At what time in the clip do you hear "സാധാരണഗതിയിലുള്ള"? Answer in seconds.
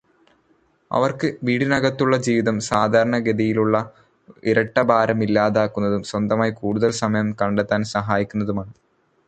2.69-3.75